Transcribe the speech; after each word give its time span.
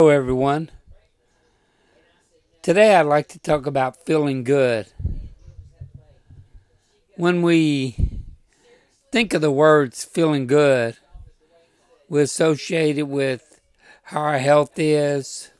Hello, 0.00 0.08
everyone. 0.08 0.70
Today 2.62 2.94
I'd 2.94 3.02
like 3.02 3.28
to 3.28 3.38
talk 3.38 3.66
about 3.66 4.06
feeling 4.06 4.44
good. 4.44 4.86
When 7.16 7.42
we 7.42 7.96
think 9.12 9.34
of 9.34 9.42
the 9.42 9.50
words 9.50 10.02
feeling 10.02 10.46
good, 10.46 10.96
we 12.08 12.22
associate 12.22 12.96
it 12.96 13.08
with 13.08 13.60
how 14.04 14.22
our 14.22 14.38
health 14.38 14.78
is, 14.78 15.50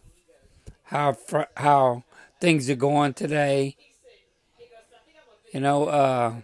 how 0.84 1.18
how 1.58 2.04
things 2.40 2.70
are 2.70 2.76
going 2.76 3.12
today. 3.12 3.76
You 5.52 5.60
know, 5.60 5.84
uh, 5.84 6.34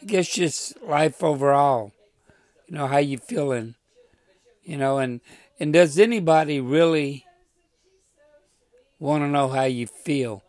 I 0.00 0.04
guess 0.06 0.26
just 0.26 0.80
life 0.80 1.22
overall. 1.22 1.92
You 2.66 2.76
know, 2.76 2.86
how 2.86 2.96
you 2.96 3.18
feeling. 3.18 3.74
You 4.66 4.76
know, 4.76 4.98
and 4.98 5.20
and 5.60 5.72
does 5.72 5.96
anybody 5.96 6.60
really 6.60 7.24
want 8.98 9.22
to 9.22 9.28
know 9.28 9.46
how 9.46 9.62
you 9.62 9.86
feel? 9.86 10.42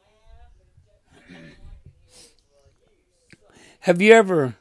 Have 3.81 4.01
you 4.01 4.13
ever 4.13 4.55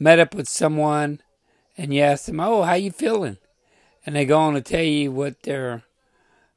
met 0.00 0.18
up 0.18 0.34
with 0.34 0.48
someone 0.48 1.20
and 1.78 1.94
you 1.94 2.02
ask 2.02 2.24
them, 2.24 2.40
"Oh, 2.40 2.62
how 2.62 2.74
you 2.74 2.90
feeling?" 2.90 3.38
and 4.04 4.16
they 4.16 4.24
go 4.24 4.40
on 4.40 4.54
to 4.54 4.60
tell 4.60 4.82
you 4.82 5.12
what 5.12 5.44
their 5.44 5.84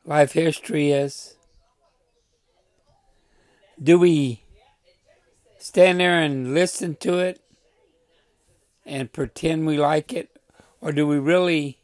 life 0.03 0.31
history 0.31 0.91
is? 0.91 1.35
Do 3.81 3.99
we 3.99 4.41
stand 5.59 5.99
there 5.99 6.19
and 6.19 6.55
listen 6.55 6.95
to 7.01 7.19
it 7.19 7.39
and 8.83 9.13
pretend 9.13 9.67
we 9.67 9.77
like 9.77 10.11
it, 10.11 10.35
or 10.81 10.91
do 10.91 11.05
we 11.05 11.19
really 11.19 11.77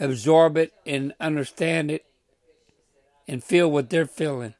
absorb 0.00 0.56
it 0.56 0.72
and 0.86 1.12
understand 1.20 1.90
it 1.90 2.06
and 3.28 3.44
feel 3.44 3.70
what 3.70 3.90
they're 3.90 4.06
feeling. 4.06 4.54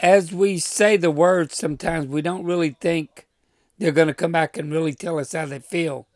As 0.00 0.32
we 0.32 0.58
say 0.58 0.96
the 0.96 1.10
words, 1.10 1.56
sometimes 1.56 2.06
we 2.06 2.20
don't 2.20 2.44
really 2.44 2.70
think 2.70 3.26
they're 3.78 3.92
going 3.92 4.08
to 4.08 4.14
come 4.14 4.32
back 4.32 4.56
and 4.56 4.70
really 4.72 4.94
tell 4.94 5.18
us 5.18 5.32
how 5.32 5.46
they 5.46 5.60
feel. 5.60 6.06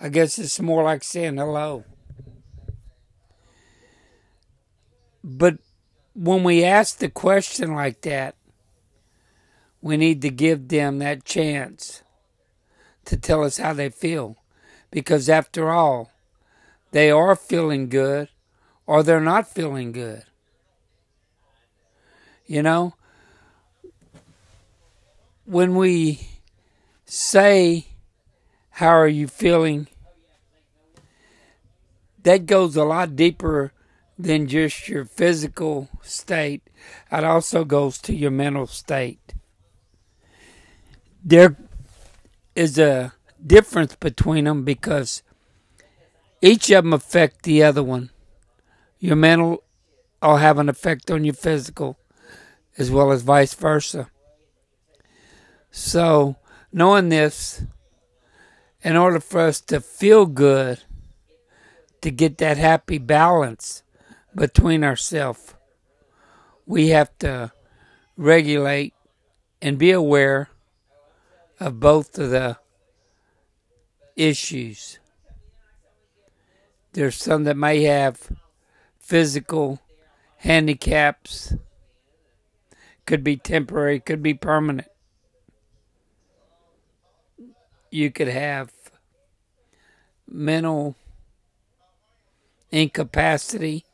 I 0.00 0.08
guess 0.08 0.38
it's 0.38 0.60
more 0.60 0.82
like 0.82 1.02
saying 1.02 1.36
hello. 1.36 1.84
But 5.24 5.58
when 6.14 6.44
we 6.44 6.64
ask 6.64 6.98
the 6.98 7.10
question 7.10 7.74
like 7.74 8.02
that, 8.02 8.36
we 9.80 9.96
need 9.96 10.22
to 10.22 10.30
give 10.30 10.68
them 10.68 10.98
that 10.98 11.24
chance 11.24 12.02
to 13.08 13.16
tell 13.16 13.44
us 13.44 13.58
how 13.58 13.72
they 13.72 13.90
feel. 13.90 14.36
Because 14.90 15.28
after 15.28 15.70
all, 15.70 16.10
they 16.92 17.10
are 17.10 17.36
feeling 17.36 17.88
good 17.88 18.28
or 18.86 19.02
they're 19.02 19.20
not 19.20 19.46
feeling 19.46 19.92
good. 19.92 20.24
You 22.46 22.62
know, 22.62 22.94
when 25.44 25.74
we 25.74 26.28
say, 27.04 27.86
How 28.70 28.88
are 28.88 29.08
you 29.08 29.28
feeling? 29.28 29.88
that 32.28 32.44
goes 32.44 32.76
a 32.76 32.84
lot 32.84 33.16
deeper 33.16 33.72
than 34.18 34.46
just 34.46 34.86
your 34.86 35.06
physical 35.06 35.88
state. 36.02 36.62
It 37.10 37.24
also 37.24 37.64
goes 37.64 37.96
to 38.02 38.14
your 38.14 38.30
mental 38.30 38.66
state. 38.66 39.32
There 41.24 41.56
is 42.58 42.76
a 42.76 43.12
difference 43.46 43.94
between 43.94 44.44
them 44.44 44.64
because 44.64 45.22
each 46.42 46.70
of 46.72 46.82
them 46.82 46.92
affect 46.92 47.44
the 47.44 47.62
other 47.62 47.84
one. 47.84 48.10
Your 48.98 49.14
mental 49.14 49.62
will 50.20 50.38
have 50.38 50.58
an 50.58 50.68
effect 50.68 51.08
on 51.08 51.24
your 51.24 51.34
physical, 51.34 51.96
as 52.76 52.90
well 52.90 53.12
as 53.12 53.22
vice 53.22 53.54
versa. 53.54 54.10
So, 55.70 56.34
knowing 56.72 57.10
this, 57.10 57.62
in 58.82 58.96
order 58.96 59.20
for 59.20 59.42
us 59.42 59.60
to 59.62 59.80
feel 59.80 60.26
good, 60.26 60.82
to 62.00 62.10
get 62.10 62.38
that 62.38 62.56
happy 62.56 62.98
balance 62.98 63.84
between 64.34 64.82
ourselves, 64.82 65.54
we 66.66 66.88
have 66.88 67.16
to 67.18 67.52
regulate 68.16 68.94
and 69.62 69.78
be 69.78 69.92
aware 69.92 70.48
of 71.60 71.80
both 71.80 72.18
of 72.18 72.30
the 72.30 72.58
issues. 74.16 74.98
There's 76.92 77.16
some 77.16 77.44
that 77.44 77.56
may 77.56 77.82
have 77.84 78.30
physical 78.98 79.80
handicaps, 80.38 81.54
could 83.06 83.24
be 83.24 83.36
temporary, 83.36 84.00
could 84.00 84.22
be 84.22 84.34
permanent. 84.34 84.88
You 87.90 88.10
could 88.10 88.28
have 88.28 88.70
mental 90.26 90.94
incapacity 92.70 93.84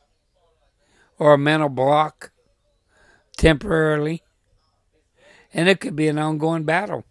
or 1.17 1.33
a 1.33 1.37
mental 1.37 1.69
block 1.69 2.31
temporarily, 3.37 4.21
and 5.53 5.69
it 5.69 5.79
could 5.79 5.95
be 5.95 6.07
an 6.07 6.19
ongoing 6.19 6.63
battle. 6.63 7.05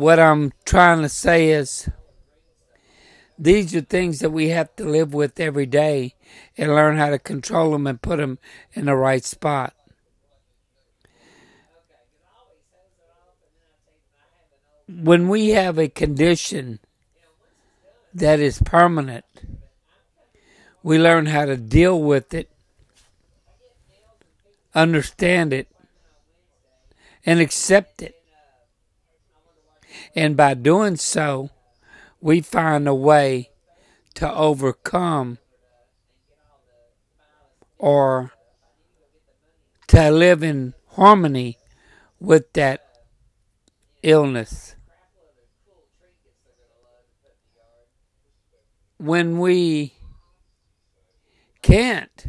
What 0.00 0.18
I'm 0.18 0.50
trying 0.64 1.02
to 1.02 1.10
say 1.10 1.50
is 1.50 1.90
these 3.38 3.76
are 3.76 3.82
things 3.82 4.20
that 4.20 4.30
we 4.30 4.48
have 4.48 4.74
to 4.76 4.84
live 4.84 5.12
with 5.12 5.38
every 5.38 5.66
day 5.66 6.14
and 6.56 6.74
learn 6.74 6.96
how 6.96 7.10
to 7.10 7.18
control 7.18 7.72
them 7.72 7.86
and 7.86 8.00
put 8.00 8.16
them 8.16 8.38
in 8.72 8.86
the 8.86 8.96
right 8.96 9.22
spot. 9.22 9.74
When 14.88 15.28
we 15.28 15.50
have 15.50 15.78
a 15.78 15.88
condition 15.88 16.78
that 18.14 18.40
is 18.40 18.60
permanent, 18.64 19.26
we 20.82 20.98
learn 20.98 21.26
how 21.26 21.44
to 21.44 21.58
deal 21.58 22.00
with 22.00 22.32
it, 22.32 22.48
understand 24.74 25.52
it, 25.52 25.68
and 27.26 27.38
accept 27.38 28.00
it. 28.00 28.19
And 30.14 30.36
by 30.36 30.54
doing 30.54 30.96
so, 30.96 31.50
we 32.20 32.40
find 32.40 32.86
a 32.86 32.94
way 32.94 33.50
to 34.14 34.32
overcome 34.32 35.38
or 37.78 38.32
to 39.88 40.10
live 40.10 40.42
in 40.42 40.74
harmony 40.88 41.58
with 42.18 42.52
that 42.52 42.86
illness. 44.02 44.76
When 48.98 49.38
we 49.38 49.94
can't, 51.62 52.26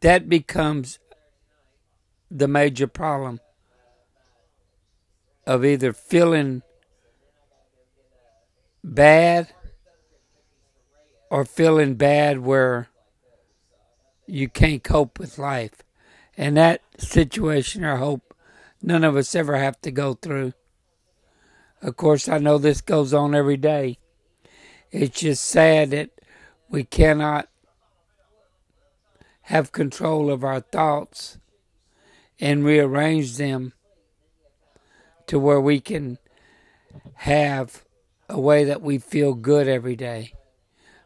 that 0.00 0.28
becomes 0.28 0.98
the 2.30 2.48
major 2.48 2.86
problem 2.86 3.40
of 5.46 5.64
either 5.64 5.92
feeling 5.92 6.62
bad 8.84 9.52
or 11.30 11.44
feeling 11.44 11.94
bad 11.94 12.40
where 12.40 12.88
you 14.26 14.48
can't 14.48 14.82
cope 14.82 15.18
with 15.18 15.38
life. 15.38 15.82
And 16.36 16.56
that 16.56 16.82
situation, 16.98 17.84
I 17.84 17.96
hope 17.96 18.34
none 18.80 19.04
of 19.04 19.16
us 19.16 19.34
ever 19.34 19.56
have 19.56 19.80
to 19.82 19.90
go 19.90 20.14
through. 20.14 20.54
Of 21.80 21.96
course, 21.96 22.28
I 22.28 22.38
know 22.38 22.58
this 22.58 22.80
goes 22.80 23.12
on 23.12 23.34
every 23.34 23.56
day. 23.56 23.98
It's 24.90 25.20
just 25.20 25.44
sad 25.44 25.90
that 25.90 26.10
we 26.68 26.84
cannot 26.84 27.48
have 29.46 29.72
control 29.72 30.30
of 30.30 30.44
our 30.44 30.60
thoughts 30.60 31.38
and 32.38 32.64
rearrange 32.64 33.36
them 33.36 33.72
to 35.26 35.38
where 35.38 35.60
we 35.60 35.80
can 35.80 36.18
have 37.14 37.84
a 38.28 38.40
way 38.40 38.64
that 38.64 38.82
we 38.82 38.98
feel 38.98 39.34
good 39.34 39.68
every 39.68 39.96
day. 39.96 40.32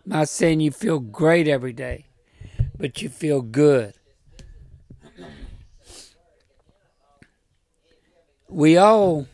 I'm 0.05 0.13
not 0.13 0.29
saying 0.29 0.61
you 0.61 0.71
feel 0.71 1.01
great 1.01 1.49
every 1.49 1.73
day, 1.73 2.07
but 2.77 3.03
you 3.03 3.09
feel 3.09 3.43
good. 3.43 3.95
We 8.49 8.77
all 8.77 9.27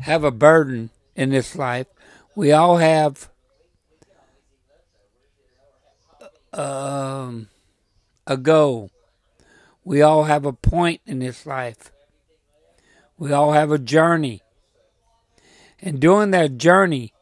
have 0.00 0.24
a 0.24 0.30
burden 0.30 0.90
in 1.14 1.30
this 1.30 1.54
life. 1.54 1.86
We 2.34 2.52
all 2.52 2.78
have 2.78 3.28
um, 6.52 7.48
a 8.26 8.36
goal. 8.36 8.90
We 9.84 10.02
all 10.02 10.24
have 10.24 10.44
a 10.44 10.52
point 10.52 11.00
in 11.06 11.18
this 11.18 11.46
life. 11.46 11.92
We 13.18 13.32
all 13.32 13.52
have 13.52 13.72
a 13.72 13.78
journey. 13.78 14.42
And 15.80 16.00
during 16.00 16.30
that 16.30 16.56
journey, 16.56 17.12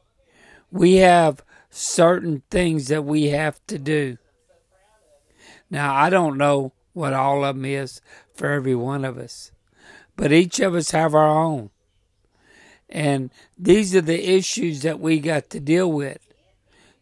we 0.70 0.96
have 0.96 1.42
certain 1.70 2.42
things 2.50 2.88
that 2.88 3.04
we 3.04 3.28
have 3.28 3.60
to 3.66 3.78
do. 3.78 4.18
Now, 5.70 5.94
I 5.94 6.10
don't 6.10 6.38
know 6.38 6.72
what 6.92 7.12
all 7.12 7.44
of 7.44 7.56
them 7.56 7.64
is 7.64 8.00
for 8.34 8.50
every 8.50 8.74
one 8.74 9.04
of 9.04 9.18
us, 9.18 9.52
but 10.16 10.32
each 10.32 10.60
of 10.60 10.74
us 10.74 10.92
have 10.92 11.14
our 11.14 11.28
own. 11.28 11.70
And 12.88 13.30
these 13.58 13.94
are 13.96 14.00
the 14.00 14.36
issues 14.36 14.82
that 14.82 15.00
we 15.00 15.18
got 15.18 15.50
to 15.50 15.60
deal 15.60 15.90
with 15.90 16.20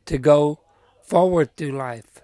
to 0.06 0.18
go 0.18 0.60
forward 1.02 1.56
through 1.56 1.72
life. 1.72 2.22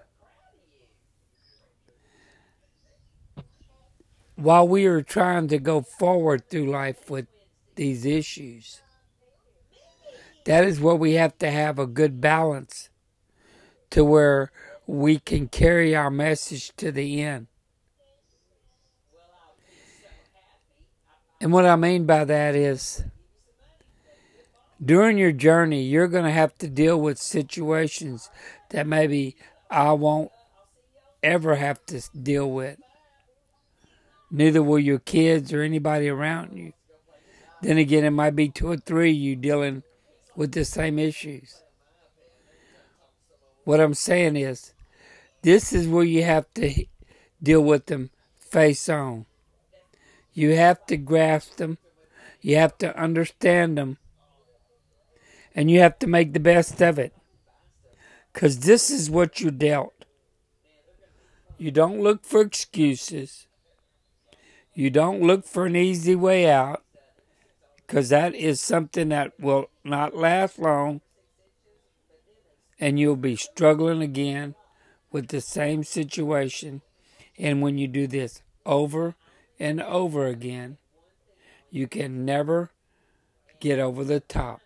While 4.41 4.67
we 4.67 4.87
are 4.87 5.03
trying 5.03 5.49
to 5.49 5.59
go 5.59 5.81
forward 5.81 6.49
through 6.49 6.71
life 6.71 7.11
with 7.11 7.27
these 7.75 8.07
issues, 8.07 8.81
that 10.45 10.65
is 10.65 10.79
where 10.79 10.95
we 10.95 11.13
have 11.13 11.37
to 11.37 11.51
have 11.51 11.77
a 11.77 11.85
good 11.85 12.19
balance 12.19 12.89
to 13.91 14.03
where 14.03 14.51
we 14.87 15.19
can 15.19 15.47
carry 15.47 15.95
our 15.95 16.09
message 16.09 16.75
to 16.77 16.91
the 16.91 17.21
end. 17.21 17.45
And 21.39 21.53
what 21.53 21.67
I 21.67 21.75
mean 21.75 22.07
by 22.07 22.25
that 22.25 22.55
is 22.55 23.03
during 24.83 25.19
your 25.19 25.33
journey, 25.33 25.83
you're 25.83 26.07
going 26.07 26.25
to 26.25 26.31
have 26.31 26.57
to 26.57 26.67
deal 26.67 26.99
with 26.99 27.19
situations 27.19 28.31
that 28.71 28.87
maybe 28.87 29.35
I 29.69 29.91
won't 29.91 30.31
ever 31.21 31.57
have 31.57 31.85
to 31.85 32.01
deal 32.19 32.49
with. 32.49 32.79
Neither 34.31 34.63
will 34.63 34.79
your 34.79 34.99
kids 34.99 35.51
or 35.51 35.61
anybody 35.61 36.07
around 36.07 36.57
you. 36.57 36.71
Then 37.61 37.77
again, 37.77 38.05
it 38.05 38.11
might 38.11 38.35
be 38.35 38.49
two 38.49 38.69
or 38.69 38.77
three 38.77 39.11
you 39.11 39.35
dealing 39.35 39.83
with 40.35 40.53
the 40.53 40.65
same 40.65 40.97
issues. 40.97 41.61
What 43.65 43.79
I'm 43.79 43.93
saying 43.93 44.37
is, 44.37 44.73
this 45.41 45.73
is 45.73 45.87
where 45.87 46.03
you 46.03 46.23
have 46.23 46.51
to 46.55 46.85
deal 47.43 47.61
with 47.61 47.87
them 47.87 48.09
face 48.39 48.87
on. 48.89 49.25
You 50.33 50.55
have 50.55 50.85
to 50.87 50.97
grasp 50.97 51.57
them. 51.57 51.77
You 52.41 52.55
have 52.55 52.77
to 52.79 52.97
understand 52.97 53.77
them 53.77 53.97
and 55.53 55.69
you 55.69 55.79
have 55.81 55.99
to 55.99 56.07
make 56.07 56.33
the 56.33 56.39
best 56.39 56.81
of 56.81 56.97
it. 56.97 57.13
Because 58.33 58.59
this 58.59 58.89
is 58.89 59.09
what 59.09 59.41
you 59.41 59.51
dealt. 59.51 60.05
You 61.57 61.71
don't 61.71 62.01
look 62.01 62.25
for 62.25 62.41
excuses. 62.41 63.45
You 64.73 64.89
don't 64.89 65.21
look 65.21 65.45
for 65.45 65.65
an 65.65 65.75
easy 65.75 66.15
way 66.15 66.49
out. 66.49 66.83
Because 67.85 68.09
that 68.09 68.33
is 68.33 68.61
something 68.61 69.09
that 69.09 69.37
will 69.39 69.69
not 69.83 70.15
last 70.15 70.57
long. 70.57 71.01
And 72.79 72.99
you'll 72.99 73.17
be 73.17 73.35
struggling 73.35 74.01
again 74.01 74.55
with 75.11 75.27
the 75.27 75.41
same 75.41 75.83
situation. 75.83 76.81
And 77.37 77.61
when 77.61 77.77
you 77.77 77.87
do 77.87 78.07
this 78.07 78.41
over 78.65 79.15
and 79.59 79.81
over 79.81 80.25
again, 80.25 80.77
you 81.69 81.87
can 81.87 82.23
never 82.23 82.71
get 83.59 83.77
over 83.77 84.03
the 84.03 84.19
top 84.19 84.61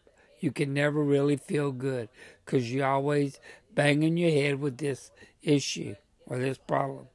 you 0.46 0.52
can 0.52 0.74
never 0.74 1.04
really 1.04 1.38
feel 1.38 1.72
good 1.72 2.08
because 2.46 2.72
you're 2.72 2.86
always 2.86 3.40
banging 3.74 4.16
your 4.16 4.30
head 4.30 4.60
with 4.60 4.78
this 4.78 5.10
issue 5.42 5.96
or 6.28 6.38
this 6.38 6.60
problem. 6.60 7.08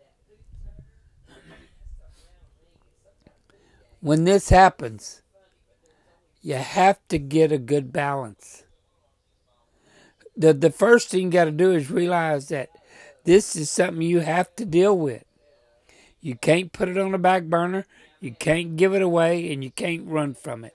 When 4.01 4.25
this 4.25 4.49
happens, 4.49 5.21
you 6.43 6.55
have 6.55 6.99
to 7.09 7.19
get 7.19 7.53
a 7.53 7.59
good 7.59 7.93
balance. 7.93 8.65
The, 10.37 10.55
the 10.55 10.71
first 10.71 11.11
thing 11.11 11.25
you 11.25 11.31
got 11.31 11.45
to 11.45 11.51
do 11.51 11.73
is 11.73 11.91
realize 11.91 12.49
that 12.49 12.71
this 13.25 13.55
is 13.55 13.71
something 13.71 14.01
you 14.01 14.21
have 14.21 14.55
to 14.57 14.65
deal 14.65 14.97
with. 14.97 15.25
You 16.23 16.35
can't 16.35 16.73
put 16.73 16.89
it 16.89 16.97
on 16.97 17.13
the 17.13 17.19
back 17.19 17.45
burner, 17.45 17.87
you 18.21 18.33
can't 18.33 18.77
give 18.77 18.95
it 18.95 19.03
away, 19.03 19.53
and 19.53 19.63
you 19.63 19.71
can't 19.71 20.07
run 20.07 20.35
from 20.35 20.65
it. 20.65 20.75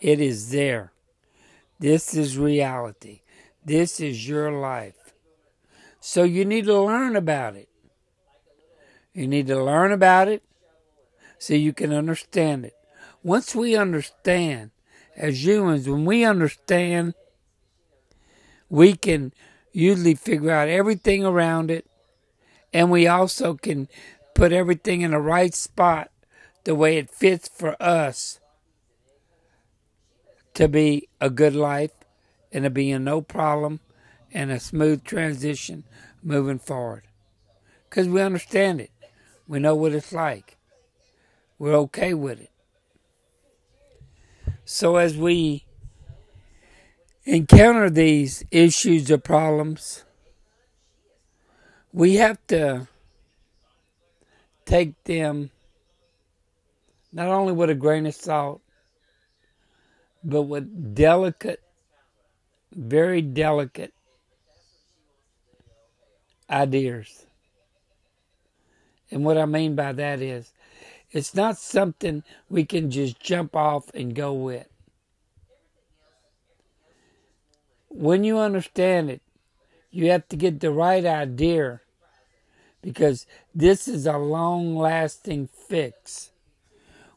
It 0.00 0.20
is 0.20 0.50
there. 0.50 0.92
This 1.78 2.14
is 2.14 2.36
reality. 2.36 3.20
This 3.64 4.00
is 4.00 4.28
your 4.28 4.50
life. 4.50 5.14
So 6.00 6.24
you 6.24 6.44
need 6.44 6.64
to 6.64 6.80
learn 6.80 7.14
about 7.14 7.54
it. 7.54 7.68
You 9.12 9.26
need 9.28 9.46
to 9.48 9.62
learn 9.62 9.92
about 9.92 10.28
it 10.28 10.42
so 11.40 11.54
you 11.54 11.72
can 11.72 11.92
understand 11.92 12.66
it. 12.66 12.74
Once 13.22 13.54
we 13.54 13.74
understand, 13.74 14.70
as 15.16 15.44
humans, 15.44 15.88
when 15.88 16.04
we 16.04 16.22
understand, 16.22 17.14
we 18.68 18.92
can 18.92 19.32
usually 19.72 20.14
figure 20.14 20.50
out 20.50 20.68
everything 20.68 21.24
around 21.24 21.70
it, 21.70 21.86
and 22.74 22.90
we 22.90 23.06
also 23.06 23.54
can 23.54 23.88
put 24.34 24.52
everything 24.52 25.00
in 25.00 25.12
the 25.12 25.18
right 25.18 25.54
spot 25.54 26.10
the 26.64 26.74
way 26.74 26.98
it 26.98 27.10
fits 27.10 27.48
for 27.48 27.74
us 27.82 28.38
to 30.52 30.68
be 30.68 31.08
a 31.22 31.30
good 31.30 31.54
life 31.54 31.92
and 32.52 32.64
to 32.64 32.70
be 32.70 32.90
in 32.90 33.02
no 33.02 33.22
problem 33.22 33.80
and 34.30 34.50
a 34.50 34.60
smooth 34.60 35.02
transition 35.04 35.84
moving 36.22 36.58
forward. 36.58 37.04
Because 37.88 38.08
we 38.08 38.20
understand 38.20 38.80
it. 38.82 38.90
We 39.48 39.58
know 39.58 39.74
what 39.74 39.92
it's 39.92 40.12
like. 40.12 40.58
We're 41.60 41.76
okay 41.76 42.14
with 42.14 42.40
it. 42.40 42.50
So 44.64 44.96
as 44.96 45.14
we 45.14 45.66
encounter 47.24 47.90
these 47.90 48.46
issues 48.50 49.10
or 49.10 49.18
problems, 49.18 50.04
we 51.92 52.14
have 52.14 52.38
to 52.46 52.88
take 54.64 55.04
them 55.04 55.50
not 57.12 57.28
only 57.28 57.52
with 57.52 57.68
a 57.68 57.74
grain 57.74 58.06
of 58.06 58.14
salt, 58.14 58.62
but 60.24 60.42
with 60.44 60.94
delicate, 60.94 61.60
very 62.72 63.20
delicate 63.20 63.92
ideas. 66.48 67.26
And 69.10 69.26
what 69.26 69.36
I 69.36 69.44
mean 69.44 69.74
by 69.74 69.92
that 69.92 70.22
is, 70.22 70.54
it's 71.12 71.34
not 71.34 71.58
something 71.58 72.22
we 72.48 72.64
can 72.64 72.90
just 72.90 73.20
jump 73.20 73.56
off 73.56 73.90
and 73.94 74.14
go 74.14 74.32
with. 74.32 74.66
When 77.88 78.22
you 78.22 78.38
understand 78.38 79.10
it, 79.10 79.20
you 79.90 80.10
have 80.10 80.28
to 80.28 80.36
get 80.36 80.60
the 80.60 80.70
right 80.70 81.04
idea 81.04 81.80
because 82.82 83.26
this 83.54 83.88
is 83.88 84.06
a 84.06 84.16
long 84.16 84.76
lasting 84.76 85.48
fix. 85.48 86.30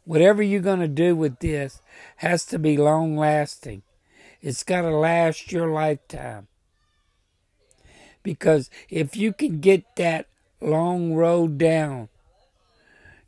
Whatever 0.06 0.42
you're 0.42 0.60
going 0.60 0.80
to 0.80 0.88
do 0.88 1.16
with 1.16 1.40
this 1.40 1.80
has 2.18 2.46
to 2.48 2.60
be 2.60 2.76
long 2.76 3.16
lasting. 3.16 3.84
It's 4.42 4.64
got 4.64 4.82
to 4.82 4.90
last 4.90 5.52
your 5.52 5.70
lifetime. 5.70 6.48
Because 8.24 8.70
if 8.90 9.16
you 9.16 9.32
can 9.32 9.60
get 9.60 9.96
that 9.96 10.28
long 10.60 11.14
road 11.14 11.58
down, 11.58 12.10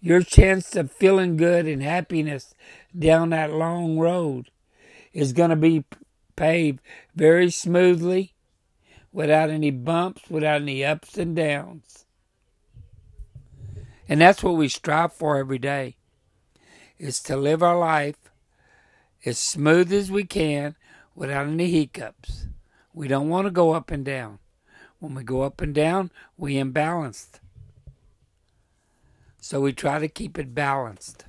your 0.05 0.21
chance 0.21 0.75
of 0.75 0.91
feeling 0.91 1.35
good 1.35 1.65
and 1.65 1.81
happiness 1.81 2.53
down 2.97 3.31
that 3.31 3.51
long 3.51 3.97
road 3.97 4.51
is 5.13 5.33
going 5.33 5.49
to 5.49 5.55
be 5.55 5.83
paved 6.35 6.79
very 7.15 7.49
smoothly 7.49 8.35
without 9.11 9.49
any 9.49 9.71
bumps, 9.71 10.29
without 10.29 10.61
any 10.61 10.85
ups 10.85 11.17
and 11.17 11.35
downs. 11.35 12.05
And 14.07 14.21
that's 14.21 14.43
what 14.43 14.57
we 14.57 14.67
strive 14.67 15.11
for 15.11 15.37
every 15.37 15.57
day 15.57 15.95
is 16.99 17.19
to 17.21 17.35
live 17.35 17.63
our 17.63 17.79
life 17.79 18.29
as 19.25 19.39
smooth 19.39 19.91
as 19.91 20.11
we 20.11 20.23
can 20.23 20.75
without 21.15 21.47
any 21.47 21.71
hiccups. 21.71 22.45
We 22.93 23.07
don't 23.07 23.29
want 23.29 23.47
to 23.47 23.51
go 23.51 23.71
up 23.71 23.89
and 23.89 24.05
down. 24.05 24.37
When 24.99 25.15
we 25.15 25.23
go 25.23 25.41
up 25.41 25.61
and 25.61 25.73
down, 25.73 26.11
we 26.37 26.57
imbalanced. 26.57 27.39
So 29.45 29.61
we 29.61 29.73
try 29.73 29.99
to 29.99 30.07
keep 30.07 30.39
it 30.39 30.55
balanced. 30.55 31.25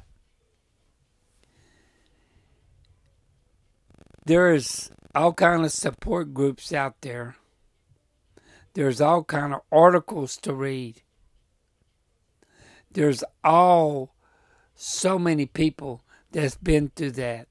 There's 4.25 4.91
all 5.15 5.35
kind 5.35 5.67
of 5.67 5.71
support 5.71 6.33
groups 6.33 6.73
out 6.73 7.03
there. 7.03 7.37
There's 8.73 9.03
all 9.03 9.23
kind 9.23 9.53
of 9.53 9.61
articles 9.71 10.39
to 10.39 10.55
read. 10.55 11.03
There's 12.91 13.23
all 13.45 14.15
so 14.75 15.19
many 15.19 15.45
people 15.45 16.01
that's 16.33 16.57
been 16.57 16.93
through 16.97 17.13
that. 17.13 17.49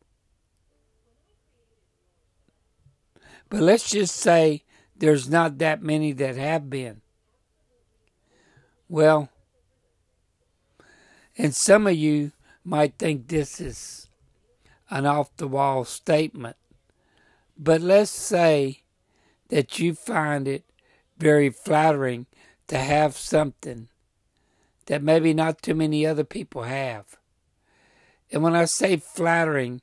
But 3.50 3.62
let's 3.62 3.88
just 3.88 4.16
say 4.16 4.64
there's 4.98 5.30
not 5.30 5.60
that 5.60 5.84
many 5.84 6.12
that 6.14 6.38
have 6.38 6.72
been. 6.72 7.02
Well, 8.90 9.30
And 11.38 11.56
some 11.56 11.88
of 11.88 11.96
you 11.96 12.32
might 12.64 12.98
think 12.98 13.28
this 13.28 13.60
is 13.60 14.10
an 14.90 15.06
off 15.06 15.36
the 15.38 15.48
wall 15.48 15.84
statement, 15.84 16.56
but 17.58 17.82
let's 17.82 18.12
say 18.12 18.84
that 19.50 19.80
you 19.80 19.94
find 19.94 20.48
it 20.48 20.64
very 21.18 21.50
flattering 21.50 22.26
to 22.68 22.78
have 22.78 23.16
something 23.16 23.88
that 24.88 25.04
maybe 25.04 25.34
not 25.34 25.62
too 25.62 25.76
many 25.76 26.06
other 26.06 26.24
people 26.24 26.64
have. 26.64 27.18
And 28.32 28.44
when 28.44 28.56
I 28.56 28.66
say 28.66 28.98
flattering, 28.98 29.82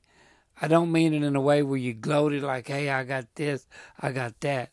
I 0.60 0.68
don't 0.68 0.92
mean 0.92 1.14
it 1.14 1.22
in 1.22 1.36
a 1.36 1.40
way 1.40 1.62
where 1.62 1.78
you 1.78 1.94
gloated 1.94 2.42
like, 2.42 2.68
hey, 2.68 2.90
I 2.90 3.04
got 3.04 3.34
this, 3.34 3.66
I 3.98 4.12
got 4.12 4.40
that. 4.40 4.70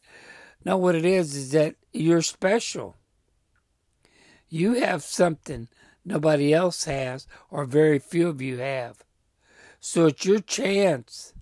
No, 0.66 0.78
what 0.78 0.96
it 0.96 1.06
is 1.06 1.36
is 1.36 1.52
that 1.52 1.76
you're 1.94 2.22
special. 2.22 2.96
You 4.50 4.74
have 4.74 5.04
something 5.04 5.68
nobody 6.06 6.54
else 6.54 6.86
has, 6.86 7.28
or 7.50 7.66
very 7.66 8.00
few 8.00 8.30
of 8.30 8.42
you 8.42 8.58
have. 8.58 9.04
So 9.80 10.08
it's 10.08 10.26
your 10.26 10.40
chance 10.40 11.34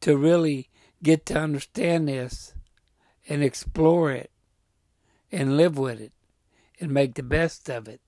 to 0.00 0.16
really 0.16 0.68
get 1.02 1.26
to 1.26 1.38
understand 1.38 2.08
this 2.08 2.54
and 3.28 3.42
explore 3.42 4.12
it 4.12 4.30
and 5.32 5.56
live 5.56 5.78
with 5.78 6.00
it 6.00 6.12
and 6.80 6.92
make 6.92 7.14
the 7.14 7.22
best 7.22 7.68
of 7.68 7.88
it. 7.88 8.00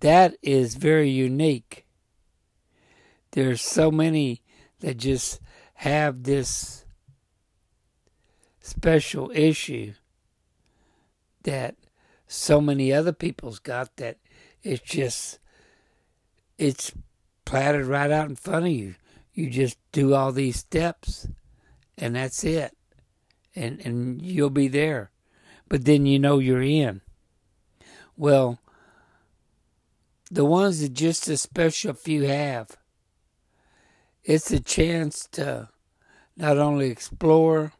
That 0.00 0.36
is 0.42 0.74
very 0.74 1.08
unique. 1.08 1.86
There's 3.32 3.62
so 3.62 3.90
many 3.90 4.42
that 4.80 4.98
just 4.98 5.40
have 5.74 6.24
this 6.24 6.84
special 8.60 9.30
issue 9.34 9.94
that 11.44 11.76
so 12.32 12.60
many 12.60 12.92
other 12.92 13.12
people's 13.12 13.58
got 13.58 13.96
that 13.96 14.18
it's 14.62 14.82
just 14.82 15.38
it's 16.56 16.92
platted 17.44 17.84
right 17.84 18.10
out 18.10 18.28
in 18.28 18.36
front 18.36 18.66
of 18.66 18.72
you. 18.72 18.94
You 19.34 19.50
just 19.50 19.78
do 19.92 20.14
all 20.14 20.32
these 20.32 20.56
steps 20.56 21.26
and 21.98 22.16
that's 22.16 22.42
it. 22.44 22.76
And 23.54 23.80
and 23.84 24.22
you'll 24.22 24.50
be 24.50 24.68
there. 24.68 25.10
But 25.68 25.84
then 25.84 26.06
you 26.06 26.18
know 26.18 26.38
you're 26.38 26.62
in. 26.62 27.02
Well, 28.16 28.58
the 30.30 30.44
ones 30.44 30.80
that 30.80 30.94
just 30.94 31.28
a 31.28 31.36
special 31.36 31.92
few 31.92 32.22
have, 32.24 32.76
it's 34.24 34.50
a 34.50 34.60
chance 34.60 35.28
to 35.32 35.68
not 36.36 36.56
only 36.56 36.88
explore, 36.88 37.72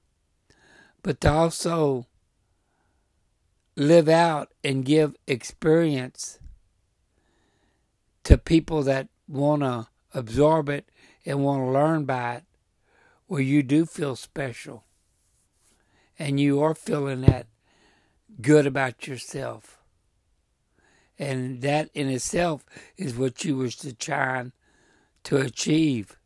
but 1.03 1.21
to 1.23 1.33
also 1.33 2.07
live 3.77 4.09
out 4.09 4.53
and 4.63 4.85
give 4.85 5.17
experience 5.27 6.39
to 8.25 8.39
people 8.39 8.83
that 8.83 9.09
want 9.27 9.63
to 9.63 9.87
absorb 10.15 10.69
it 10.69 10.89
and 11.25 11.43
want 11.43 11.63
to 11.63 11.71
learn 11.71 12.05
by 12.05 12.37
it, 12.37 12.45
where 13.27 13.41
you 13.41 13.63
do 13.63 13.87
feel 13.87 14.15
special 14.17 14.85
and 16.19 16.39
you 16.39 16.61
are 16.61 16.75
feeling 16.75 17.23
that 17.23 17.47
good 18.41 18.67
about 18.67 19.07
yourself. 19.07 19.79
And 21.19 21.63
that 21.63 21.91
in 21.95 22.09
itself 22.09 22.65
is 22.97 23.15
what 23.17 23.45
you 23.45 23.57
was 23.57 23.77
trying 23.99 24.53
to 25.25 25.37
achieve. 25.37 26.17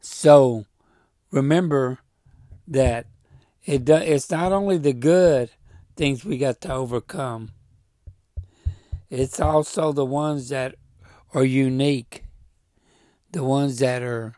So 0.00 0.64
remember 1.30 1.98
that 2.66 3.06
it 3.68 3.84
do, 3.84 3.96
it's 3.96 4.30
not 4.30 4.50
only 4.50 4.78
the 4.78 4.94
good 4.94 5.50
things 5.94 6.24
we 6.24 6.38
got 6.38 6.62
to 6.62 6.72
overcome. 6.72 7.50
It's 9.10 9.38
also 9.40 9.92
the 9.92 10.06
ones 10.06 10.48
that 10.48 10.76
are 11.34 11.44
unique, 11.44 12.24
the 13.30 13.44
ones 13.44 13.78
that 13.80 14.02
are 14.02 14.36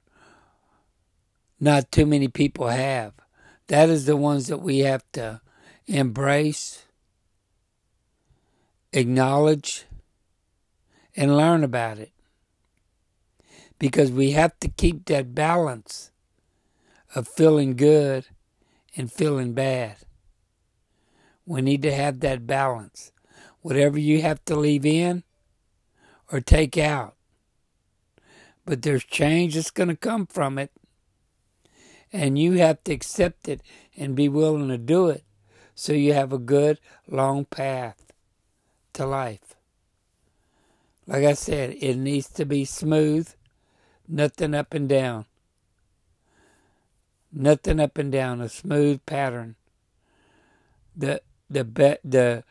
not 1.60 1.92
too 1.92 2.06
many 2.06 2.26
people 2.26 2.66
have. 2.66 3.12
That 3.68 3.88
is 3.88 4.06
the 4.06 4.16
ones 4.16 4.48
that 4.48 4.58
we 4.58 4.80
have 4.80 5.04
to 5.12 5.40
embrace, 5.86 6.86
acknowledge, 8.92 9.84
and 11.14 11.36
learn 11.36 11.62
about 11.62 11.98
it. 11.98 12.10
Because 13.78 14.10
we 14.10 14.32
have 14.32 14.58
to 14.58 14.68
keep 14.68 15.04
that 15.04 15.36
balance 15.36 16.10
of 17.14 17.28
feeling 17.28 17.76
good 17.76 18.26
and 19.00 19.10
feeling 19.10 19.54
bad. 19.54 19.96
We 21.46 21.62
need 21.62 21.80
to 21.82 21.92
have 21.92 22.20
that 22.20 22.46
balance. 22.46 23.12
Whatever 23.62 23.98
you 23.98 24.20
have 24.20 24.44
to 24.44 24.54
leave 24.54 24.84
in 24.84 25.24
or 26.30 26.40
take 26.40 26.76
out. 26.76 27.14
But 28.66 28.82
there's 28.82 29.02
change 29.02 29.54
that's 29.54 29.70
going 29.70 29.88
to 29.88 29.96
come 29.96 30.26
from 30.26 30.58
it. 30.58 30.70
And 32.12 32.38
you 32.38 32.52
have 32.58 32.84
to 32.84 32.92
accept 32.92 33.48
it 33.48 33.62
and 33.96 34.14
be 34.14 34.28
willing 34.28 34.68
to 34.68 34.76
do 34.76 35.08
it 35.08 35.24
so 35.74 35.94
you 35.94 36.12
have 36.12 36.32
a 36.32 36.38
good, 36.38 36.78
long 37.08 37.46
path 37.46 38.12
to 38.92 39.06
life. 39.06 39.54
Like 41.06 41.24
I 41.24 41.32
said, 41.32 41.74
it 41.80 41.96
needs 41.96 42.28
to 42.32 42.44
be 42.44 42.66
smooth, 42.66 43.32
nothing 44.06 44.54
up 44.54 44.74
and 44.74 44.88
down. 44.88 45.24
Nothing 47.32 47.78
up 47.78 47.96
and 47.96 48.10
down, 48.10 48.40
a 48.40 48.48
smooth 48.48 49.04
pattern. 49.06 49.56
The 50.96 51.22
the 51.48 51.64
be, 51.64 51.96
the 52.04 52.44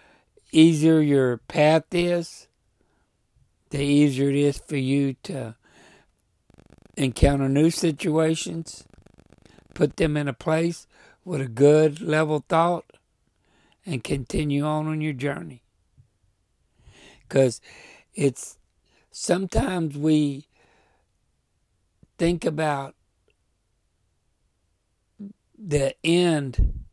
easier 0.52 1.00
your 1.02 1.38
path 1.38 1.86
is, 1.92 2.48
the 3.70 3.82
easier 3.82 4.30
it 4.30 4.36
is 4.36 4.58
for 4.58 4.78
you 4.78 5.16
to 5.24 5.56
encounter 6.96 7.50
new 7.50 7.70
situations, 7.70 8.86
put 9.74 9.98
them 9.98 10.18
in 10.18 10.28
a 10.28 10.34
place 10.34 10.88
with 11.24 11.42
a 11.42 11.48
good 11.48 12.02
level 12.02 12.44
thought, 12.48 12.86
and 13.86 14.04
continue 14.04 14.64
on 14.64 14.88
on 14.88 15.02
your 15.02 15.14
journey. 15.14 15.64
Because 17.22 17.62
it's 18.14 18.58
sometimes 19.12 19.98
we 19.98 20.48
think 22.18 22.44
about 22.44 22.96
the 25.62 25.94
end 26.04 26.86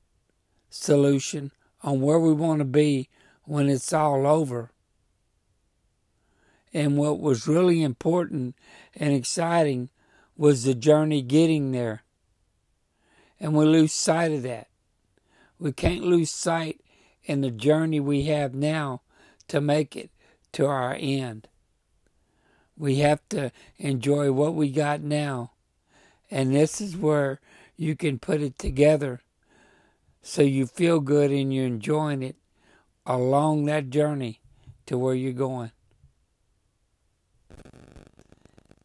solution 0.69 1.53
on 1.83 2.01
where 2.01 2.19
we 2.19 2.33
want 2.33 2.59
to 2.59 2.65
be 2.65 3.09
when 3.45 3.69
it's 3.69 3.93
all 3.93 4.27
over. 4.27 4.73
And 6.75 6.99
what 6.99 7.21
was 7.21 7.47
really 7.47 7.83
important 7.83 8.57
and 8.95 9.15
exciting 9.15 9.89
was 10.37 10.65
the 10.65 10.75
journey 10.75 11.23
getting 11.23 11.73
there. 11.73 12.03
And 13.39 13.55
we 13.55 13.65
lose 13.65 13.93
sight 13.93 14.33
of 14.33 14.43
that. 14.43 14.69
We 15.59 15.73
can't 15.73 16.03
lose 16.03 16.31
sight 16.31 16.81
in 17.25 17.41
the 17.41 17.51
journey 17.51 18.01
we 18.01 18.25
have 18.25 18.55
now 18.55 19.03
to 19.49 19.61
make 19.61 19.97
it 19.97 20.11
to 20.53 20.67
our 20.67 20.97
end. 20.99 21.49
We 22.77 22.97
have 22.97 23.27
to 23.31 23.53
enjoy 23.79 24.33
what 24.33 24.55
we 24.55 24.71
got 24.71 25.01
now. 25.01 25.53
And 26.31 26.55
this 26.55 26.81
is 26.81 26.97
where 26.97 27.41
you 27.77 27.95
can 27.95 28.19
put 28.19 28.41
it 28.41 28.59
together 28.59 29.21
so 30.23 30.43
you 30.43 30.67
feel 30.67 31.01
good 31.01 31.31
and 31.31 31.55
you're 31.55 31.67
enjoying 31.67 32.23
it 32.23 32.37
along 33.05 33.67
that 33.67 33.91
journey 33.91 34.41
to 34.87 34.99
where 34.99 35.15
you're 35.15 35.33
going. 35.33 35.71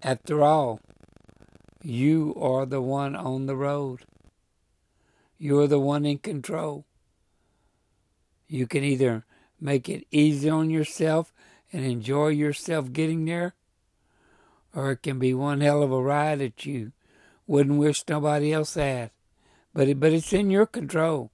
After 0.04 0.44
all, 0.44 0.80
you 1.82 2.36
are 2.40 2.66
the 2.66 2.82
one 2.82 3.16
on 3.16 3.46
the 3.46 3.56
road. 3.56 4.02
You're 5.38 5.68
the 5.68 5.80
one 5.80 6.06
in 6.06 6.20
control. 6.20 6.86
You 8.48 8.68
can 8.68 8.84
either 8.84 9.26
make 9.60 9.88
it 9.90 10.06
easy 10.12 10.50
on 10.50 10.70
yourself 10.70 11.34
and 11.72 11.86
enjoy 11.86 12.30
yourself 12.30 12.92
getting 12.92 13.26
there, 13.26 13.54
or 14.76 14.92
it 14.92 15.02
can 15.02 15.18
be 15.18 15.34
one 15.34 15.62
hell 15.62 15.82
of 15.82 15.92
a 15.92 16.02
ride 16.02 16.42
at 16.42 16.66
you 16.66 16.92
wouldn't 17.52 17.80
wish 17.80 18.06
nobody 18.08 18.54
else 18.54 18.76
had. 18.76 19.12
But 19.74 20.00
but 20.00 20.14
it's 20.14 20.32
in 20.32 20.50
your 20.50 20.66
control. 20.66 21.32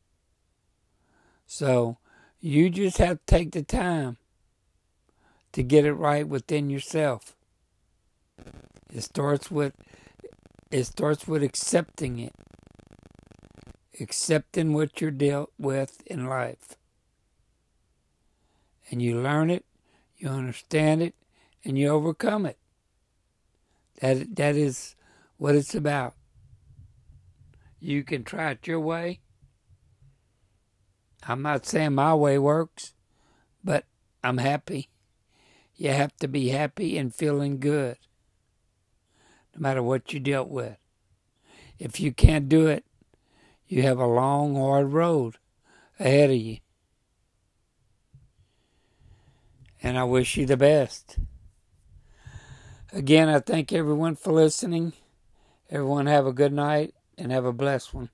So 1.46 2.00
you 2.40 2.72
just 2.72 2.98
have 2.98 3.20
to 3.20 3.26
take 3.28 3.52
the 3.52 3.62
time 3.62 4.18
to 5.52 5.62
get 5.62 5.86
it 5.86 5.94
right 5.94 6.28
within 6.28 6.72
yourself. 6.72 7.36
It 8.92 9.04
starts 9.04 9.52
with 9.52 9.74
it 10.72 10.86
starts 10.86 11.28
with 11.28 11.44
accepting 11.44 12.18
it. 12.18 12.34
Accepting 14.00 14.74
what 14.74 15.00
you're 15.00 15.12
dealt 15.12 15.52
with 15.60 16.02
in 16.08 16.26
life. 16.26 16.78
And 18.90 19.04
you 19.04 19.22
learn 19.22 19.52
it, 19.52 19.66
you 20.18 20.30
understand 20.30 21.04
it, 21.04 21.14
and 21.64 21.78
you 21.78 21.90
overcome 21.90 22.48
it. 22.48 22.58
That 24.02 24.36
that 24.36 24.56
is 24.56 24.96
what 25.38 25.56
it's 25.56 25.76
about. 25.76 26.16
You 27.80 28.04
can 28.04 28.24
try 28.24 28.52
it 28.52 28.68
your 28.68 28.80
way. 28.80 29.20
I'm 31.28 31.42
not 31.42 31.66
saying 31.66 31.94
my 31.94 32.14
way 32.16 32.38
works, 32.38 32.94
but 33.64 33.86
I'm 34.24 34.38
happy. 34.38 34.90
You 35.76 35.92
have 35.92 36.16
to 36.18 36.28
be 36.28 36.50
happy 36.50 36.98
and 36.98 37.14
feeling 37.14 37.60
good, 37.60 37.98
no 39.54 39.62
matter 39.62 39.84
what 39.84 40.12
you 40.12 40.20
dealt 40.20 40.50
with. 40.50 40.78
If 41.78 42.00
you 42.00 42.12
can't 42.12 42.50
do 42.50 42.66
it, 42.66 42.84
you 43.68 43.84
have 43.84 44.00
a 44.00 44.08
long, 44.08 44.56
hard 44.56 44.92
road 44.92 45.38
ahead 46.00 46.32
of 46.32 46.38
you. 46.38 46.58
And 49.84 49.98
I 50.00 50.04
wish 50.04 50.38
you 50.38 50.48
the 50.48 50.58
best. 50.58 51.20
Again, 52.92 53.30
I 53.30 53.40
thank 53.40 53.72
everyone 53.72 54.16
for 54.16 54.32
listening. 54.32 54.94
Everyone 55.70 56.06
have 56.06 56.26
a 56.26 56.34
good 56.34 56.54
night 56.54 56.96
and 57.18 57.32
have 57.32 57.46
a 57.46 57.52
blessed 57.52 57.94
one. 57.94 58.10